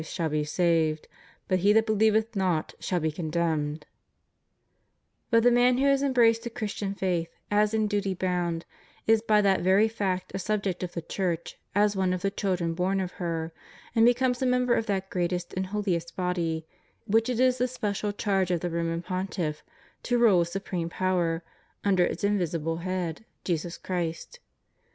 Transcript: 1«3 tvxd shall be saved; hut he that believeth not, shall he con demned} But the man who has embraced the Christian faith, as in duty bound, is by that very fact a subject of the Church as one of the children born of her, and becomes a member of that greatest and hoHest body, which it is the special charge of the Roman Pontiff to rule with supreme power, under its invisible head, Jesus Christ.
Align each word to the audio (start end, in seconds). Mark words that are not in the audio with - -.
1«3 0.01 0.01
tvxd 0.03 0.15
shall 0.15 0.29
be 0.29 0.43
saved; 0.43 1.07
hut 1.47 1.59
he 1.59 1.71
that 1.71 1.85
believeth 1.85 2.35
not, 2.35 2.73
shall 2.79 2.99
he 3.01 3.11
con 3.11 3.29
demned} 3.29 3.85
But 5.29 5.43
the 5.43 5.51
man 5.51 5.77
who 5.77 5.85
has 5.85 6.01
embraced 6.01 6.41
the 6.43 6.49
Christian 6.49 6.95
faith, 6.95 7.29
as 7.51 7.71
in 7.75 7.85
duty 7.85 8.15
bound, 8.15 8.65
is 9.05 9.21
by 9.21 9.41
that 9.41 9.61
very 9.61 9.87
fact 9.87 10.31
a 10.33 10.39
subject 10.39 10.81
of 10.81 10.93
the 10.93 11.03
Church 11.03 11.59
as 11.75 11.95
one 11.95 12.13
of 12.13 12.23
the 12.23 12.31
children 12.31 12.73
born 12.73 12.99
of 12.99 13.11
her, 13.21 13.53
and 13.93 14.03
becomes 14.03 14.41
a 14.41 14.47
member 14.47 14.73
of 14.73 14.87
that 14.87 15.11
greatest 15.11 15.53
and 15.53 15.67
hoHest 15.67 16.15
body, 16.15 16.65
which 17.05 17.29
it 17.29 17.39
is 17.39 17.59
the 17.59 17.67
special 17.67 18.11
charge 18.11 18.49
of 18.49 18.61
the 18.61 18.71
Roman 18.71 19.03
Pontiff 19.03 19.61
to 20.01 20.17
rule 20.17 20.39
with 20.39 20.47
supreme 20.47 20.89
power, 20.89 21.43
under 21.83 22.03
its 22.03 22.23
invisible 22.23 22.77
head, 22.77 23.23
Jesus 23.43 23.77
Christ. 23.77 24.39